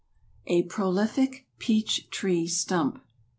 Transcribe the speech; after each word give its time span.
A 0.47 0.63
PROLIFIC 0.63 1.45
PEACH 1.59 2.09
TREE 2.09 2.47
STUMP. 2.47 3.03